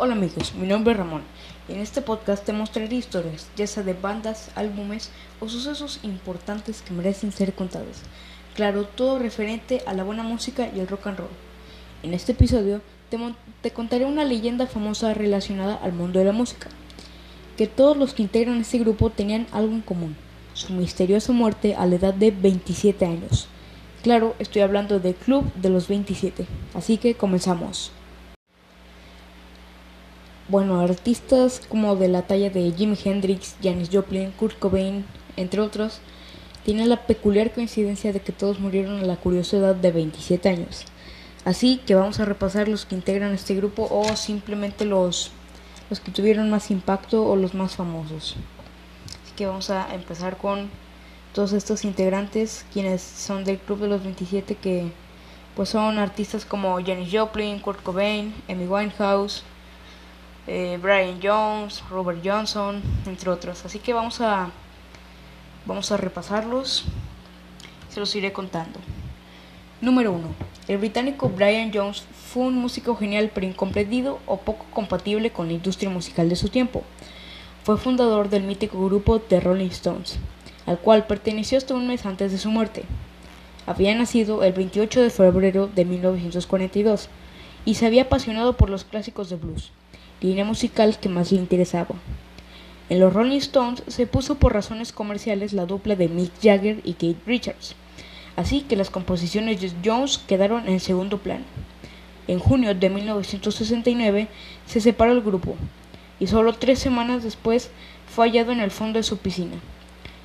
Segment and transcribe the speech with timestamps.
[0.00, 1.22] Hola amigos, mi nombre es Ramón
[1.68, 6.82] y en este podcast te mostraré historias, ya sea de bandas, álbumes o sucesos importantes
[6.82, 7.96] que merecen ser contados.
[8.54, 11.30] Claro, todo referente a la buena música y el rock and roll.
[12.04, 12.80] En este episodio
[13.10, 13.18] te,
[13.60, 16.68] te contaré una leyenda famosa relacionada al mundo de la música,
[17.56, 20.14] que todos los que integran este grupo tenían algo en común,
[20.54, 23.48] su misteriosa muerte a la edad de 27 años.
[24.04, 27.90] Claro, estoy hablando del Club de los 27, así que comenzamos.
[30.48, 35.04] Bueno, artistas como de la talla de Jimi Hendrix, Janis Joplin, Kurt Cobain,
[35.36, 36.00] entre otros,
[36.64, 40.86] tienen la peculiar coincidencia de que todos murieron a la curiosa edad de 27 años.
[41.44, 45.32] Así que vamos a repasar los que integran este grupo o simplemente los,
[45.90, 48.36] los que tuvieron más impacto o los más famosos.
[49.22, 50.70] Así que vamos a empezar con
[51.34, 54.92] todos estos integrantes, quienes son del Club de los 27, que
[55.54, 59.44] pues son artistas como Janis Joplin, Kurt Cobain, Amy Winehouse,
[60.48, 63.66] eh, Brian Jones, Robert Johnson, entre otros.
[63.66, 64.50] Así que vamos a,
[65.66, 66.84] vamos a repasarlos.
[67.90, 68.80] Se los iré contando.
[69.82, 70.26] Número 1.
[70.68, 75.52] El británico Brian Jones fue un músico genial pero incomprendido o poco compatible con la
[75.52, 76.82] industria musical de su tiempo.
[77.62, 80.18] Fue fundador del mítico grupo The Rolling Stones,
[80.64, 82.84] al cual perteneció hasta un mes antes de su muerte.
[83.66, 87.10] Había nacido el 28 de febrero de 1942
[87.66, 89.72] y se había apasionado por los clásicos de blues
[90.20, 91.94] línea musical que más le interesaba.
[92.88, 96.94] En los Rolling Stones se puso por razones comerciales la dupla de Mick Jagger y
[96.94, 97.74] Kate Richards,
[98.36, 101.44] así que las composiciones de Jones quedaron en segundo plano.
[102.26, 104.28] En junio de 1969
[104.66, 105.56] se separó el grupo
[106.20, 107.70] y solo tres semanas después
[108.06, 109.56] fue hallado en el fondo de su piscina.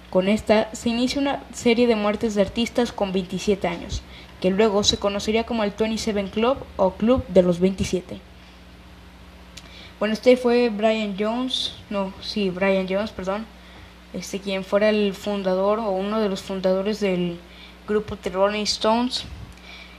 [0.10, 4.02] Con esta se inicia una serie de muertes de artistas con 27 años,
[4.42, 8.20] que luego se conocería como el 27 Club o Club de los 27.
[10.04, 13.46] Bueno, este fue Brian Jones, no, sí, Brian Jones, perdón,
[14.12, 17.40] este quien fuera el fundador o uno de los fundadores del
[17.88, 19.24] grupo The Rolling Stones.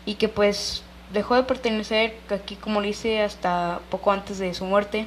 [0.04, 4.66] Y que pues dejó de pertenecer aquí como le hice hasta poco antes de su
[4.66, 5.06] muerte,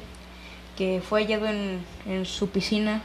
[0.76, 3.00] que fue hallado en, en su piscina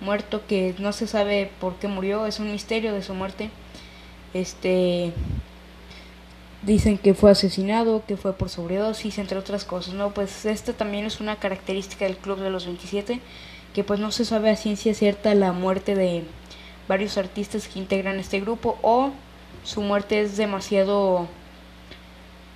[0.00, 3.50] muerto, que no se sabe por qué murió, es un misterio de su muerte.
[4.32, 5.12] Este
[6.62, 10.14] Dicen que fue asesinado, que fue por sobredosis, entre otras cosas, ¿no?
[10.14, 13.20] Pues esta también es una característica del Club de los 27,
[13.74, 16.24] que pues no se sabe a ciencia cierta la muerte de
[16.86, 19.10] varios artistas que integran este grupo o
[19.64, 21.26] su muerte es demasiado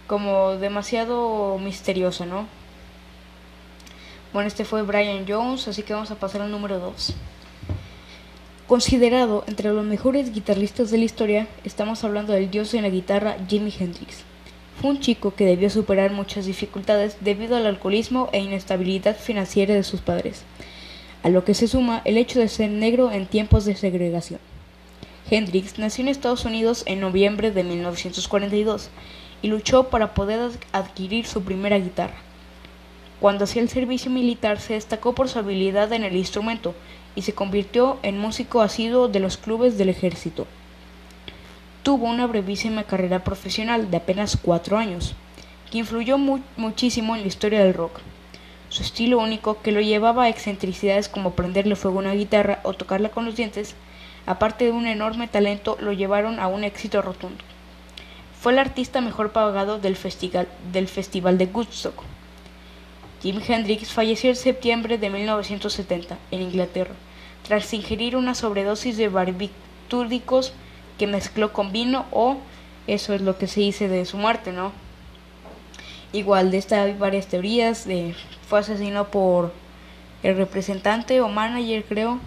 [0.07, 2.47] como demasiado misteriosa, ¿no?
[4.33, 7.15] Bueno, este fue Brian Jones, así que vamos a pasar al número 2.
[8.69, 13.37] Considerado entre los mejores guitarristas de la historia, estamos hablando del dios en la guitarra
[13.49, 14.25] Jimi Hendrix.
[14.81, 19.85] Fue un chico que debió superar muchas dificultades debido al alcoholismo e inestabilidad financiera de
[19.85, 20.43] sus padres,
[21.23, 24.41] a lo que se suma el hecho de ser negro en tiempos de segregación.
[25.31, 28.91] Hendrix nació en Estados Unidos en noviembre de 1942
[29.43, 32.17] y luchó para poder adquirir su primera guitarra.
[33.21, 36.75] Cuando hacía el servicio militar se destacó por su habilidad en el instrumento
[37.17, 40.47] y se convirtió en músico asiduo de los clubes del ejército.
[41.83, 45.15] Tuvo una brevísima carrera profesional de apenas cuatro años,
[45.71, 48.01] que influyó muchísimo en la historia del rock.
[48.69, 52.75] Su estilo único, que lo llevaba a excentricidades como prenderle fuego a una guitarra o
[52.75, 53.75] tocarla con los dientes,
[54.27, 57.43] aparte de un enorme talento, lo llevaron a un éxito rotundo.
[58.39, 62.03] Fue el artista mejor pagado del festival, del festival de Woodstock,
[63.27, 66.95] Jimi Hendrix falleció en septiembre de 1970 en Inglaterra
[67.43, 70.53] tras ingerir una sobredosis de barbitúricos
[70.97, 72.37] que mezcló con vino o
[72.87, 74.71] eso es lo que se dice de su muerte, ¿no?
[76.13, 78.15] Igual de esta hay varias teorías de
[78.49, 79.53] fue asesinado por
[80.23, 82.21] el representante o manager creo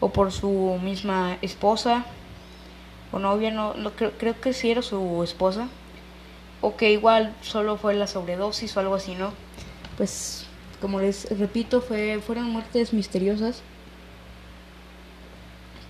[0.00, 2.04] o por su misma esposa
[3.12, 5.68] o novia no, creo, creo que sí era su esposa
[6.60, 9.32] o que igual solo fue la sobredosis o algo así, ¿no?
[10.00, 10.46] Pues
[10.80, 13.60] como les repito, fue, fueron muertes misteriosas.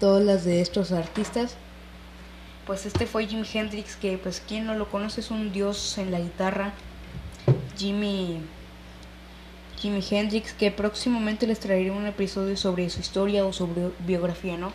[0.01, 1.55] Todas las de estos artistas.
[2.67, 6.11] Pues este fue Jimi Hendrix, que pues quien no lo conoce es un dios en
[6.11, 6.73] la guitarra.
[7.77, 8.41] Jimmy
[9.79, 14.73] Jimi Hendrix, que próximamente les traeré un episodio sobre su historia o sobre biografía, ¿no?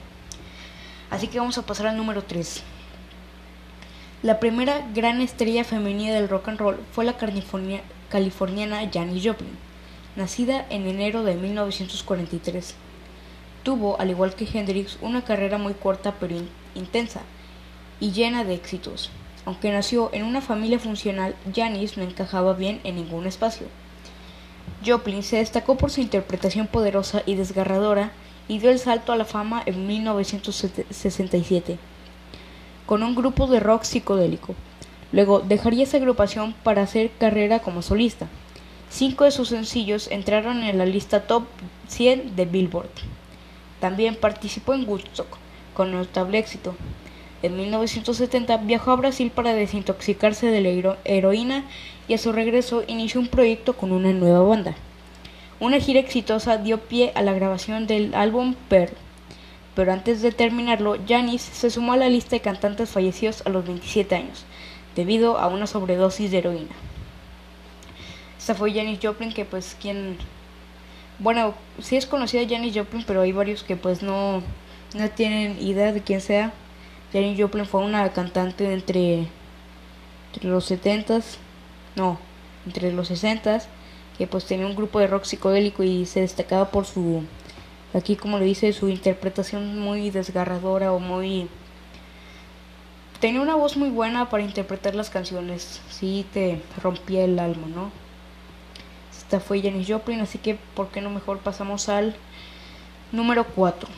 [1.10, 2.64] Así que vamos a pasar al número 3.
[4.24, 7.18] La primera gran estrella femenina del rock and roll fue la
[8.16, 9.58] californiana Janis Joplin,
[10.16, 12.74] nacida en enero de 1943.
[13.62, 16.38] Tuvo, al igual que Hendrix, una carrera muy corta pero
[16.76, 17.24] intensa
[18.00, 19.12] y llena de éxitos.
[19.44, 23.68] Aunque nació en una familia funcional, Janis no encajaba bien en ningún espacio.
[24.86, 28.14] Joplin se destacó por su interpretación poderosa y desgarradora
[28.48, 31.78] y dio el salto a la fama en 1967
[32.86, 34.56] con un grupo de rock psicodélico.
[35.12, 38.28] Luego dejaría esa agrupación para hacer carrera como solista.
[38.90, 41.44] Cinco de sus sencillos entraron en la lista top
[41.88, 42.90] 100 de Billboard.
[43.80, 45.38] También participó en Woodstock,
[45.74, 46.76] con notable éxito.
[47.44, 51.66] En 1970 viajó a Brasil para desintoxicarse de la heroína
[52.08, 54.76] y a su regreso inició un proyecto con una nueva banda.
[55.60, 58.94] Una gira exitosa dio pie a la grabación del álbum Pearl,
[59.76, 63.66] pero antes de terminarlo, Janis se sumó a la lista de cantantes fallecidos a los
[63.66, 64.46] 27 años,
[64.96, 66.76] debido a una sobredosis de heroína.
[68.38, 70.18] Esta fue Janis Joplin, que pues quien...
[71.20, 74.42] Bueno, sí es conocida Janis Joplin, pero hay varios que pues no,
[74.94, 76.54] no tienen idea de quién sea.
[77.14, 79.28] Janis Joplin fue una cantante entre,
[80.34, 81.38] entre los 70s,
[81.96, 82.20] no,
[82.66, 83.64] entre los 60s,
[84.18, 87.24] que pues tenía un grupo de rock psicodélico y se destacaba por su
[87.96, 91.48] Aquí, como le dice, su interpretación muy desgarradora o muy...
[93.20, 95.82] Tenía una voz muy buena para interpretar las canciones.
[95.90, 97.92] Sí, te rompía el alma, ¿no?
[99.18, 102.16] Esta fue Janis Joplin, así que, ¿por qué no mejor pasamos al
[103.12, 103.90] número 4?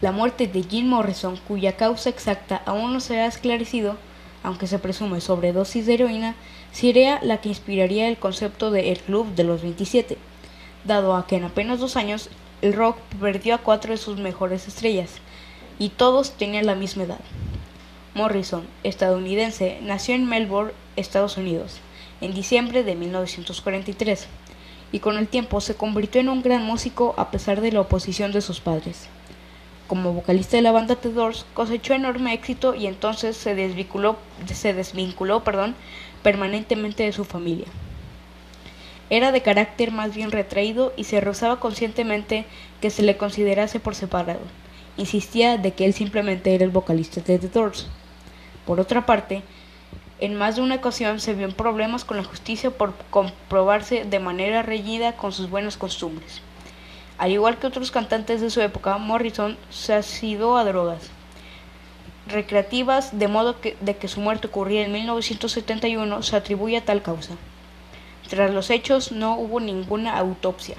[0.00, 3.96] La muerte de Jim Morrison, cuya causa exacta aún no se ha esclarecido,
[4.42, 6.34] aunque se presume sobredosis de heroína,
[6.72, 10.16] sería la que inspiraría el concepto de El Club de los 27
[10.84, 12.30] dado a que en apenas dos años
[12.62, 15.10] el rock perdió a cuatro de sus mejores estrellas,
[15.78, 17.20] y todos tenían la misma edad.
[18.14, 21.78] Morrison, estadounidense, nació en Melbourne, Estados Unidos,
[22.20, 24.26] en diciembre de 1943,
[24.90, 28.32] y con el tiempo se convirtió en un gran músico a pesar de la oposición
[28.32, 29.08] de sus padres.
[29.86, 34.16] Como vocalista de la banda The Doors, cosechó enorme éxito y entonces se desvinculó,
[34.46, 35.42] se desvinculó
[36.22, 37.66] permanentemente de su familia.
[39.10, 42.44] Era de carácter más bien retraído y se rozaba conscientemente
[42.82, 44.40] que se le considerase por separado.
[44.98, 47.86] Insistía de que él simplemente era el vocalista de The Doors.
[48.66, 49.42] Por otra parte,
[50.20, 54.18] en más de una ocasión se vio en problemas con la justicia por comprobarse de
[54.18, 56.42] manera reñida con sus buenas costumbres.
[57.16, 61.10] Al igual que otros cantantes de su época, Morrison se ha sido a drogas
[62.28, 67.34] recreativas, de modo que, que su muerte ocurría en 1971 se atribuye a tal causa.
[68.28, 70.76] Tras los hechos no hubo ninguna autopsia.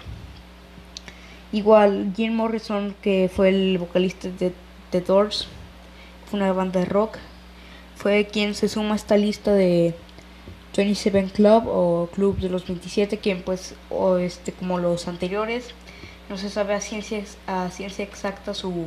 [1.51, 4.53] Igual Jim Morrison, que fue el vocalista de
[4.91, 5.47] The Doors,
[6.29, 7.17] fue una banda de rock,
[7.95, 9.95] fue quien se suma a esta lista de
[10.77, 15.71] 27 Club o Club de los 27, quien pues, o este, como los anteriores,
[16.29, 18.85] no se sabe a ciencia, a ciencia exacta su,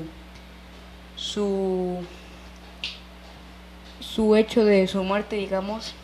[1.17, 1.99] su,
[4.01, 5.95] su hecho de su muerte, digamos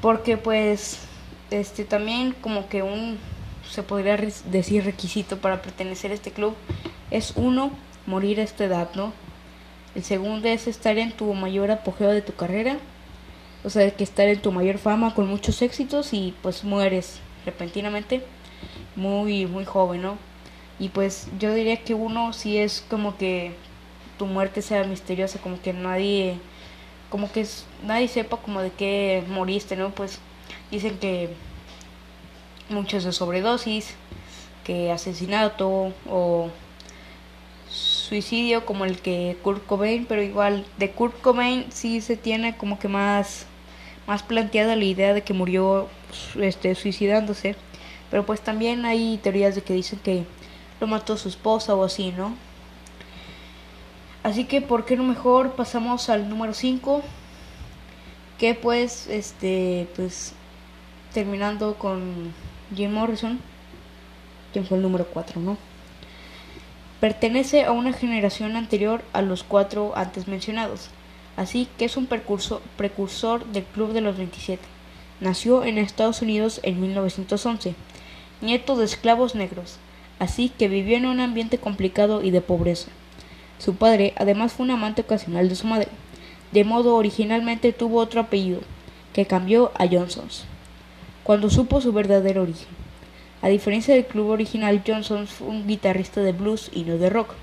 [0.00, 0.98] porque pues
[1.50, 3.18] este también como que un
[3.70, 4.16] se podría
[4.50, 6.54] decir requisito para pertenecer a este club
[7.10, 7.70] es uno
[8.06, 9.12] morir a esta edad no
[9.94, 12.76] el segundo es estar en tu mayor apogeo de tu carrera
[13.64, 18.24] o sea que estar en tu mayor fama con muchos éxitos y pues mueres repentinamente
[18.96, 20.18] muy muy joven no
[20.78, 23.54] y pues yo diría que uno sí es como que
[24.18, 26.38] tu muerte sea misteriosa como que nadie
[27.14, 27.46] como que
[27.84, 29.90] nadie sepa como de qué moriste, ¿no?
[29.90, 30.18] Pues
[30.72, 31.30] dicen que
[32.68, 33.94] muchos de sobredosis,
[34.64, 36.50] que asesinato o
[37.68, 42.78] suicidio como el que Kurt Cobain, pero igual de Kurt Cobain sí se tiene como
[42.78, 43.46] que más
[44.06, 45.88] más planteada la idea de que murió
[46.40, 47.56] este suicidándose,
[48.10, 50.24] pero pues también hay teorías de que dicen que
[50.80, 52.34] lo mató su esposa o así, ¿no?
[54.22, 57.02] Así que, ¿por qué no mejor pasamos al número 5?
[58.38, 60.32] Que pues, este, pues,
[61.12, 62.32] terminando con
[62.74, 63.40] Jim Morrison,
[64.52, 65.56] quien fue el número 4, ¿no?
[67.00, 70.88] Pertenece a una generación anterior a los cuatro antes mencionados,
[71.36, 74.62] así que es un precursor, del Club de los 27.
[75.20, 77.74] Nació en Estados Unidos en 1911,
[78.40, 79.76] nieto de esclavos negros,
[80.18, 82.88] así que vivió en un ambiente complicado y de pobreza.
[83.58, 85.88] Su padre además fue un amante ocasional de su madre,
[86.52, 88.60] de modo originalmente tuvo otro apellido,
[89.12, 90.46] que cambió a Johnsons,
[91.24, 92.68] cuando supo su verdadero origen.
[93.42, 97.34] A diferencia del club original, Johnson fue un guitarrista de blues y no de rock.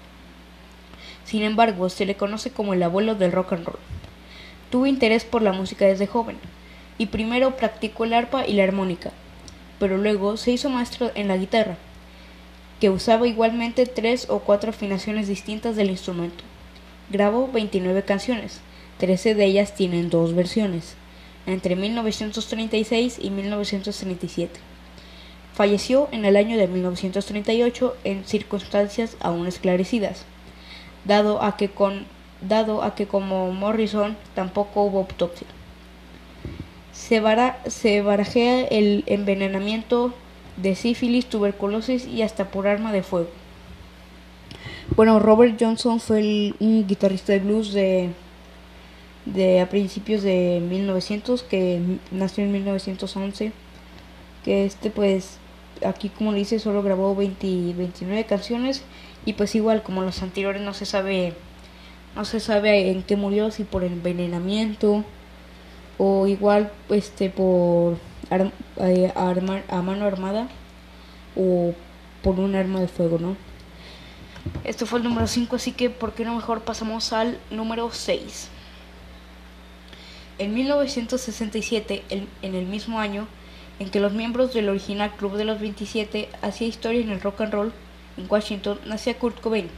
[1.26, 3.80] Sin embargo, se le conoce como el abuelo del rock and roll.
[4.70, 6.38] Tuvo interés por la música desde joven,
[6.98, 9.12] y primero practicó el arpa y la armónica,
[9.80, 11.78] pero luego se hizo maestro en la guitarra
[12.82, 16.44] que usaba igualmente tres o cuatro afinaciones distintas del instrumento.
[17.12, 18.60] Grabó 29 canciones,
[18.98, 20.96] 13 de ellas tienen dos versiones.
[21.46, 24.60] Entre 1936 y 1937.
[25.54, 30.26] Falleció en el año de 1938 en circunstancias aún esclarecidas,
[31.06, 32.06] dado a que, con,
[32.42, 35.48] dado a que como Morrison tampoco hubo autopsia.
[36.94, 37.22] Se,
[37.68, 40.14] se barajea el envenenamiento
[40.58, 43.30] de sífilis, tuberculosis y hasta por arma de fuego.
[44.96, 48.10] Bueno, Robert Johnson fue un guitarrista de blues de,
[49.26, 53.52] de a principios de 1900 que nació en 1911
[54.44, 55.38] que este pues
[55.86, 58.84] aquí como dice solo grabó 20, 29 canciones
[59.26, 61.34] y pues igual como los anteriores no se sabe
[62.16, 65.04] no se sabe en qué murió si por envenenamiento
[65.98, 67.98] o igual este por
[68.78, 70.48] eh, a mano armada
[71.36, 71.74] o
[72.24, 73.36] por un arma de fuego, ¿no?
[74.64, 78.50] Esto fue el número 5, así que ¿por qué no mejor pasamos al número 6?
[80.38, 83.28] En 1967, en el mismo año
[83.80, 87.42] en que los miembros del original Club de los 27 hacía historia en el rock
[87.42, 87.74] and roll,
[88.18, 89.70] en Washington nacía Kurt Cobain,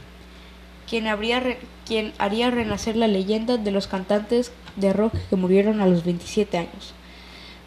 [0.88, 1.42] quien, habría
[1.86, 6.58] quien haría renacer la leyenda de los cantantes de rock que murieron a los 27
[6.58, 6.94] años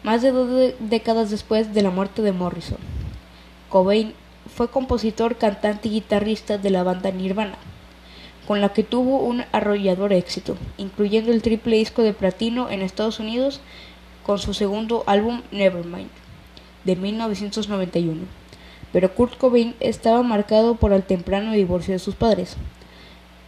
[0.02, 2.78] más de dos décadas después de la muerte de Morrison.
[3.68, 4.14] Cobain
[4.54, 7.58] fue compositor, cantante y guitarrista de la banda Nirvana,
[8.48, 13.20] con la que tuvo un arrollador éxito, incluyendo el triple disco de platino en Estados
[13.20, 13.60] Unidos
[14.24, 16.08] con su segundo álbum Nevermind,
[16.84, 18.22] de 1991.
[18.90, 22.56] Pero Kurt Cobain estaba marcado por el temprano divorcio de sus padres,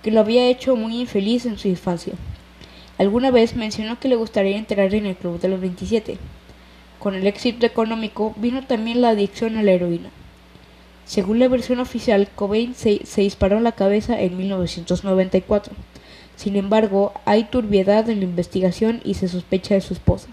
[0.02, 2.12] que lo había hecho muy infeliz en su infancia.
[2.98, 6.18] Alguna vez mencionó que le gustaría entrar en el club de los 27,
[6.98, 10.10] con el éxito económico vino también la adicción a la heroína.
[11.10, 15.74] Según la versión oficial, Cobain se, disparó en la cabeza en 1994.
[16.36, 20.28] Sin embargo, hay turbiedad en la investigación y se sospecha de su esposa.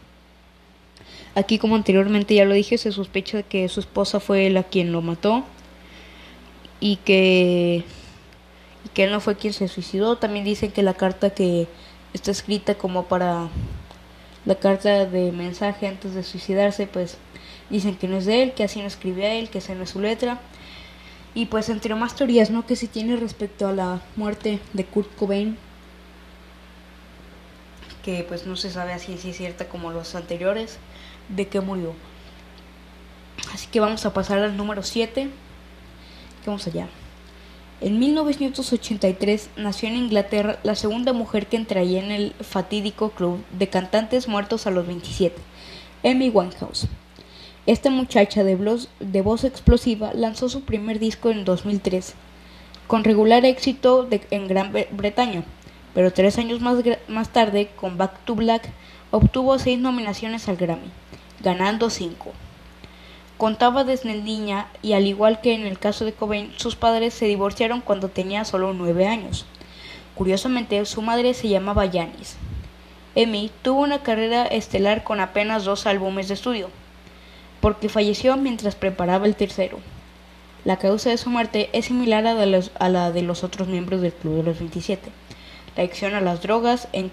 [1.34, 5.02] Aquí, como anteriormente ya lo dije, se sospecha que su esposa fue la quien lo
[5.02, 5.44] mató
[6.80, 7.84] y que,
[8.86, 10.20] y que él no fue quien se suicidó.
[10.20, 11.68] También dicen que la carta que
[12.14, 13.50] está escrita como para
[14.46, 17.18] la carta de mensaje antes de suicidarse, pues
[17.72, 19.82] dicen que no es de él, que así no escribe a él, que esa no
[19.82, 20.40] es su letra.
[21.38, 22.66] Y pues entre más teorías, ¿no?
[22.66, 25.56] Que se tiene respecto a la muerte de Kurt Cobain,
[28.04, 30.80] que pues no se sabe así si es cierta como los anteriores,
[31.30, 31.94] de qué murió.
[33.54, 35.30] Así que vamos a pasar al número 7.
[36.48, 36.88] Vamos allá.
[37.82, 43.70] En 1983 nació en Inglaterra la segunda mujer que entraría en el fatídico club de
[43.70, 45.40] cantantes muertos a los 27,
[46.04, 46.88] Amy Winehouse.
[47.68, 52.14] Esta muchacha de, voz explosiva lanzó su primer disco en 2003,
[52.88, 55.44] con regular éxito en Gran Bretaña,
[55.94, 56.78] pero tres años más,
[57.10, 58.70] más tarde, con Back to Black,
[59.12, 60.90] obtuvo seis nominaciones al Grammy,
[61.42, 62.32] ganando cinco.
[63.36, 67.26] Contaba desde niña y al igual que en el caso de Cobain, sus padres se
[67.26, 69.46] divorciaron cuando tenía solo nueve años.
[70.16, 72.38] Curiosamente, su madre se llamaba Janis.
[73.14, 76.70] Emi tuvo una carrera estelar con apenas dos álbumes de estudio,
[77.62, 79.80] porque falleció mientras preparaba el tercero.
[80.66, 84.38] La causa de su muerte es similar a, la de los otros miembros del Club
[84.38, 85.10] de los 27.
[85.76, 87.12] La adicción a las drogas, en,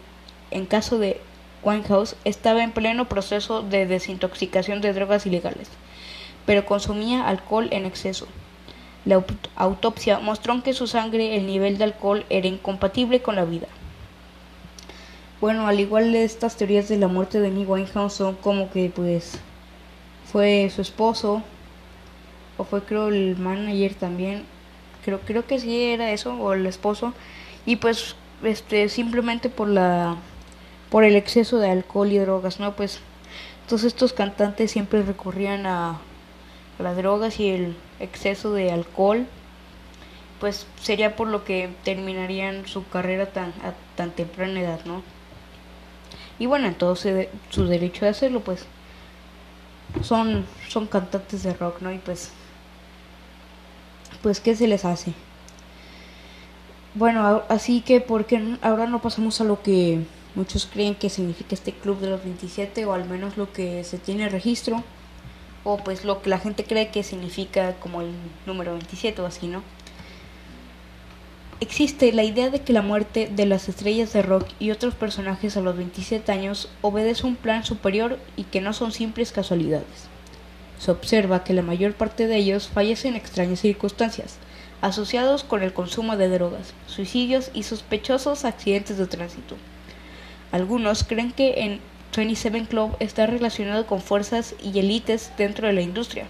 [0.50, 1.20] en caso de
[1.62, 5.68] Winehouse, estaba en pleno proceso de desintoxicación de drogas ilegales
[6.46, 8.26] pero consumía alcohol en exceso.
[9.04, 9.22] La
[9.56, 13.66] autopsia mostró que su sangre el nivel de alcohol era incompatible con la vida.
[15.40, 18.90] Bueno, al igual de estas teorías de la muerte de Amy Winehouse son como que
[18.94, 19.38] pues
[20.34, 21.44] fue su esposo
[22.58, 24.42] o fue creo el manager también.
[25.04, 27.14] Creo creo que sí era eso o el esposo
[27.64, 30.16] y pues este simplemente por la
[30.90, 32.74] por el exceso de alcohol y drogas, ¿no?
[32.74, 32.98] Pues
[33.68, 36.00] todos estos cantantes siempre recurrían a
[36.80, 39.26] las drogas y el exceso de alcohol,
[40.40, 45.02] pues sería por lo que terminarían su carrera tan, a tan temprana edad, ¿no?
[46.40, 48.66] Y bueno, entonces su derecho de hacerlo, pues
[50.02, 51.92] son, son cantantes de rock, ¿no?
[51.92, 52.30] Y pues,
[54.22, 55.12] pues, ¿qué se les hace?
[56.94, 60.00] Bueno, así que, porque ahora no pasamos a lo que
[60.34, 63.98] muchos creen que significa este club de los 27, o al menos lo que se
[63.98, 64.82] tiene registro?
[65.64, 68.12] o pues lo que la gente cree que significa como el
[68.46, 69.62] número 27 o así, ¿no?
[71.60, 75.56] Existe la idea de que la muerte de las estrellas de rock y otros personajes
[75.56, 80.08] a los 27 años obedece un plan superior y que no son simples casualidades.
[80.80, 84.36] Se observa que la mayor parte de ellos fallecen en extrañas circunstancias,
[84.82, 89.54] asociados con el consumo de drogas, suicidios y sospechosos accidentes de tránsito.
[90.50, 91.80] Algunos creen que en
[92.16, 96.26] 27 Club está relacionado con fuerzas y élites dentro de la industria,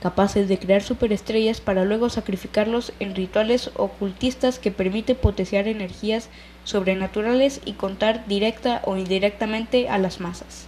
[0.00, 6.28] capaces de crear superestrellas para luego sacrificarlos en rituales ocultistas que permiten potenciar energías
[6.64, 10.66] sobrenaturales y contar directa o indirectamente a las masas.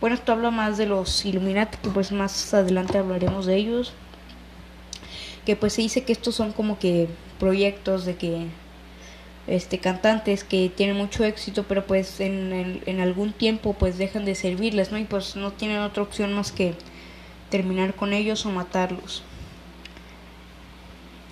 [0.00, 3.92] Bueno, esto habla más de los Illuminati, que pues más adelante hablaremos de ellos.
[5.46, 7.08] Que pues se dice que estos son como que
[7.38, 8.46] proyectos de que
[9.46, 14.36] este cantantes que tienen mucho éxito pero pues en, en, algún tiempo pues dejan de
[14.36, 16.74] servirles no y pues no tienen otra opción más que
[17.52, 19.22] terminar con ellos o matarlos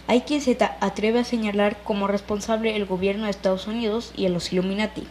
[0.06, 4.52] hay quien se atreve a señalar como responsable el gobierno de Estados Unidos y los
[4.52, 5.08] Illuminati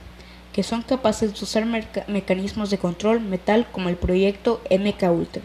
[0.53, 1.65] que son capaces de usar
[2.07, 5.43] mecanismos de control metal como el proyecto MK Ultra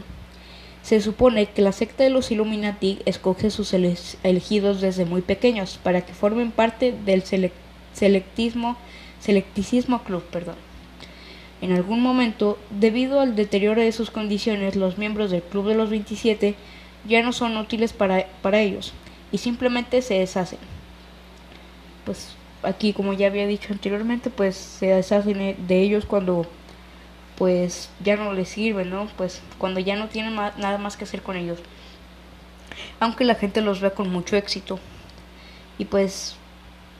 [0.85, 6.03] se supone que la secta de los Illuminati escoge sus elegidos desde muy pequeños para
[6.03, 7.23] que formen parte del
[7.95, 8.77] selectismo,
[9.19, 10.23] selecticismo club.
[10.25, 10.57] Perdón.
[11.61, 15.91] En algún momento, debido al deterioro de sus condiciones, los miembros del Club de los
[15.91, 16.55] 27
[17.07, 18.93] ya no son útiles para, para ellos
[19.33, 20.59] y simplemente se deshacen.
[22.05, 26.47] Pues aquí, como ya había dicho anteriormente, pues se deshacen de ellos cuando
[27.37, 29.09] pues ya no les sirve, ¿no?
[29.17, 31.59] Pues cuando ya no tienen nada más que hacer con ellos.
[33.01, 34.79] Aunque la gente los ve con mucho éxito.
[35.79, 36.37] Y pues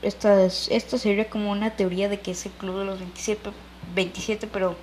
[0.01, 3.51] esta, esta sería como una teoría de que es el club de los 27,
[3.93, 4.75] 27, pero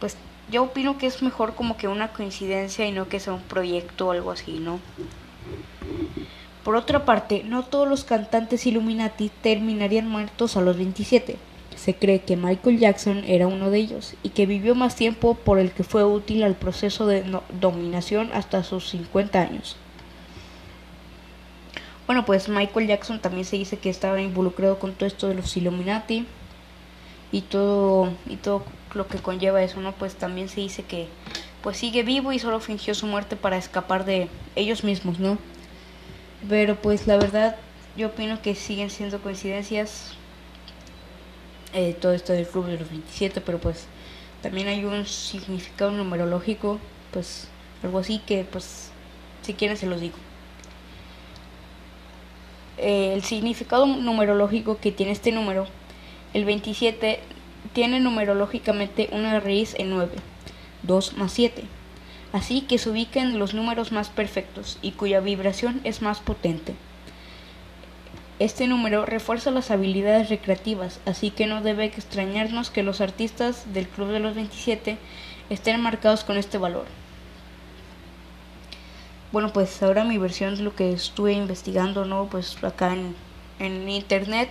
[0.00, 0.16] pues
[0.50, 4.08] yo opino que es mejor como que una coincidencia y no que sea un proyecto
[4.08, 4.80] o algo así, ¿no?
[6.64, 11.36] Por otra parte, no todos los cantantes Illuminati terminarían muertos a los 27
[11.76, 15.58] se cree que Michael Jackson era uno de ellos y que vivió más tiempo por
[15.58, 17.24] el que fue útil al proceso de
[17.60, 19.76] dominación hasta sus 50 años.
[22.06, 25.56] Bueno, pues Michael Jackson también se dice que estaba involucrado con todo esto de los
[25.56, 26.26] Illuminati
[27.32, 29.92] y todo y todo lo que conlleva eso, ¿no?
[29.92, 31.08] Pues también se dice que
[31.62, 35.38] pues sigue vivo y solo fingió su muerte para escapar de ellos mismos, ¿no?
[36.48, 37.56] Pero pues la verdad
[37.96, 40.14] yo opino que siguen siendo coincidencias
[41.74, 43.86] eh, todo esto del club de los 27, pero pues
[44.42, 46.78] también hay un significado numerológico,
[47.12, 47.48] pues
[47.82, 48.90] algo así que pues
[49.42, 50.16] si quieren se los digo.
[52.78, 55.66] Eh, el significado numerológico que tiene este número,
[56.34, 57.20] el 27,
[57.72, 60.12] tiene numerológicamente una raíz en 9,
[60.82, 61.64] 2 más 7.
[62.32, 66.74] Así que se ubica en los números más perfectos y cuya vibración es más potente.
[68.38, 73.86] Este número refuerza las habilidades recreativas, así que no debe extrañarnos que los artistas del
[73.86, 74.96] Club de los 27
[75.50, 76.86] estén marcados con este valor.
[79.30, 82.26] Bueno, pues ahora mi versión de lo que estuve investigando, ¿no?
[82.26, 83.14] Pues acá en,
[83.58, 84.48] en internet,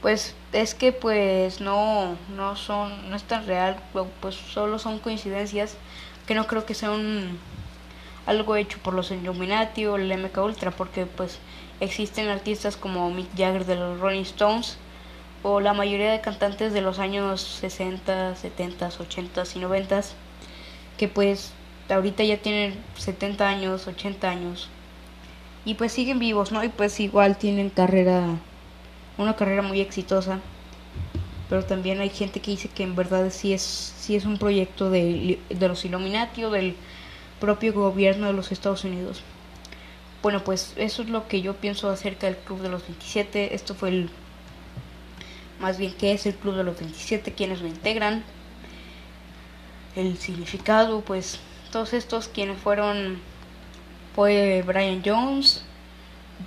[0.00, 3.76] pues es que pues no, no son, no es tan real,
[4.20, 5.76] pues solo son coincidencias
[6.26, 7.38] que no creo que sea un,
[8.26, 11.38] algo hecho por los Illuminati o el MK Ultra, porque pues
[11.78, 14.78] Existen artistas como Mick Jagger de los Rolling Stones
[15.42, 20.00] o la mayoría de cantantes de los años 60, 70, 80 y 90
[20.96, 21.52] que pues
[21.90, 24.70] ahorita ya tienen 70 años, 80 años
[25.66, 26.64] y pues siguen vivos, ¿no?
[26.64, 28.36] Y pues igual tienen carrera,
[29.18, 30.40] una carrera muy exitosa.
[31.48, 34.90] Pero también hay gente que dice que en verdad sí es, sí es un proyecto
[34.90, 36.74] de, de los Illuminati o del
[37.40, 39.22] propio gobierno de los Estados Unidos.
[40.22, 43.54] Bueno, pues eso es lo que yo pienso acerca del Club de los 27.
[43.54, 44.10] Esto fue el...
[45.60, 47.32] Más bien, ¿qué es el Club de los 27?
[47.32, 48.24] ¿Quiénes lo integran?
[49.94, 51.38] El significado, pues
[51.70, 53.18] todos estos quienes fueron
[54.14, 55.62] fue Brian Jones,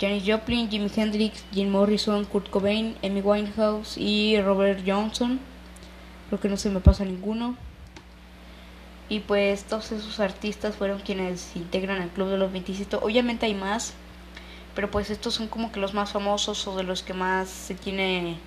[0.00, 5.38] Janis Joplin, Jimi Hendrix, Jim Morrison, Kurt Cobain, Amy Winehouse y Robert Johnson.
[6.28, 7.54] Creo que no se me pasa ninguno.
[9.10, 12.96] Y pues todos esos artistas fueron quienes integran el Club de los 27.
[12.96, 13.92] Obviamente hay más,
[14.74, 17.74] pero pues estos son como que los más famosos o de los que más se
[17.74, 18.38] tiene,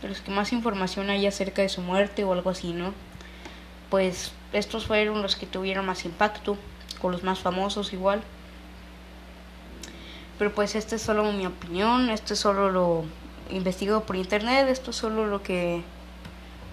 [0.00, 2.94] de los que más información hay acerca de su muerte o algo así, ¿no?
[3.90, 6.56] Pues estos fueron los que tuvieron más impacto,
[6.98, 8.22] con los más famosos igual.
[10.42, 13.04] Pero pues este es solo mi opinión, esto es solo lo
[13.48, 15.84] investigado por internet, esto es solo lo que,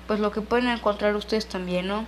[0.07, 2.07] pues lo que pueden encontrar ustedes también, ¿no?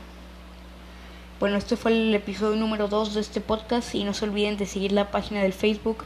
[1.39, 4.65] Bueno, este fue el episodio número 2 de este podcast y no se olviden de
[4.65, 6.03] seguir la página del Facebook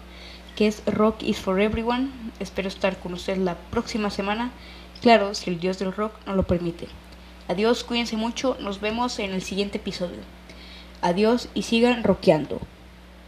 [0.58, 2.10] que es Rock is for Everyone.
[2.42, 4.52] Espero estar con ustedes la próxima semana.
[5.02, 6.90] Claro, si el dios del rock no lo permite.
[7.48, 10.20] Adiós, cuídense mucho, nos vemos en el siguiente episodio.
[11.02, 12.60] Adiós y sigan rockeando.